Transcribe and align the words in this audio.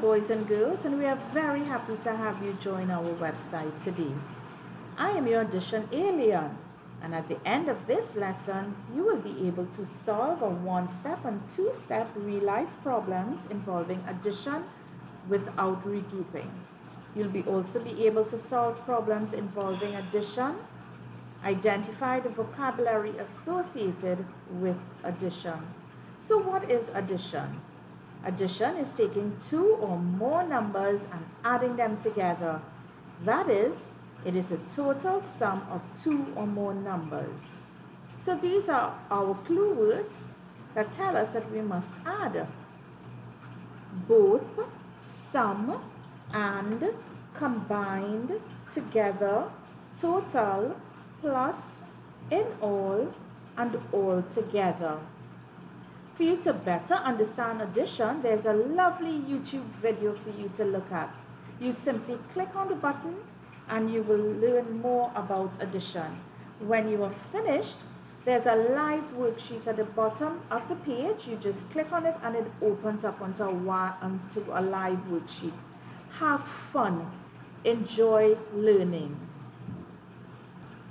boys 0.00 0.30
and 0.30 0.46
girls, 0.46 0.84
and 0.84 0.96
we 0.96 1.04
are 1.04 1.16
very 1.32 1.64
happy 1.64 1.96
to 2.02 2.14
have 2.14 2.40
you 2.42 2.56
join 2.60 2.90
our 2.90 3.14
website 3.16 3.82
today. 3.82 4.12
I 4.96 5.10
am 5.10 5.26
your 5.26 5.42
addition 5.42 5.88
alien, 5.90 6.56
and 7.02 7.14
at 7.14 7.28
the 7.28 7.38
end 7.44 7.68
of 7.68 7.84
this 7.88 8.14
lesson, 8.14 8.76
you 8.94 9.02
will 9.02 9.20
be 9.20 9.48
able 9.48 9.66
to 9.66 9.84
solve 9.84 10.42
a 10.42 10.48
one-step 10.48 11.24
and 11.24 11.40
two-step 11.50 12.08
real-life 12.14 12.70
problems 12.84 13.48
involving 13.48 14.02
addition 14.06 14.62
without 15.28 15.84
regrouping. 15.84 16.50
You'll 17.16 17.30
be 17.30 17.42
also 17.42 17.80
be 17.80 18.06
able 18.06 18.24
to 18.26 18.38
solve 18.38 18.80
problems 18.84 19.32
involving 19.32 19.96
addition, 19.96 20.54
identify 21.44 22.20
the 22.20 22.28
vocabulary 22.28 23.16
associated 23.18 24.24
with 24.60 24.76
addition. 25.02 25.58
So 26.20 26.38
what 26.38 26.70
is 26.70 26.90
addition? 26.94 27.60
Addition 28.24 28.76
is 28.76 28.92
taking 28.92 29.36
two 29.40 29.76
or 29.80 29.98
more 29.98 30.42
numbers 30.46 31.06
and 31.12 31.24
adding 31.44 31.76
them 31.76 31.98
together. 31.98 32.60
That 33.24 33.48
is, 33.48 33.90
it 34.24 34.34
is 34.34 34.52
a 34.52 34.58
total 34.70 35.22
sum 35.22 35.66
of 35.70 35.82
two 36.00 36.26
or 36.34 36.46
more 36.46 36.74
numbers. 36.74 37.58
So 38.18 38.36
these 38.36 38.68
are 38.68 38.92
our 39.10 39.34
clue 39.44 39.74
words 39.74 40.26
that 40.74 40.92
tell 40.92 41.16
us 41.16 41.32
that 41.34 41.50
we 41.52 41.60
must 41.60 41.94
add 42.04 42.46
both, 44.08 44.42
sum, 44.98 45.80
and 46.32 46.84
combined, 47.34 48.32
together, 48.70 49.44
total, 49.96 50.76
plus, 51.20 51.82
in 52.30 52.46
all, 52.60 53.12
and 53.56 53.78
all 53.92 54.22
together. 54.22 54.98
For 56.18 56.24
you 56.24 56.36
to 56.38 56.52
better 56.52 56.94
understand 56.94 57.62
addition, 57.62 58.22
there's 58.22 58.44
a 58.44 58.52
lovely 58.52 59.20
YouTube 59.20 59.68
video 59.80 60.12
for 60.14 60.30
you 60.30 60.50
to 60.54 60.64
look 60.64 60.90
at. 60.90 61.14
You 61.60 61.70
simply 61.70 62.18
click 62.32 62.56
on 62.56 62.68
the 62.68 62.74
button 62.74 63.14
and 63.68 63.88
you 63.88 64.02
will 64.02 64.24
learn 64.40 64.80
more 64.80 65.12
about 65.14 65.62
addition. 65.62 66.18
When 66.58 66.88
you 66.88 67.04
are 67.04 67.12
finished, 67.30 67.78
there's 68.24 68.46
a 68.46 68.56
live 68.56 69.04
worksheet 69.16 69.68
at 69.68 69.76
the 69.76 69.84
bottom 69.84 70.40
of 70.50 70.68
the 70.68 70.74
page. 70.74 71.28
You 71.28 71.36
just 71.36 71.70
click 71.70 71.92
on 71.92 72.04
it 72.04 72.16
and 72.24 72.34
it 72.34 72.50
opens 72.62 73.04
up 73.04 73.20
onto 73.22 73.44
a, 73.44 73.98
onto 74.02 74.44
a 74.50 74.60
live 74.60 74.98
worksheet. 75.04 75.52
Have 76.18 76.42
fun. 76.42 77.08
Enjoy 77.64 78.36
learning. 78.52 79.16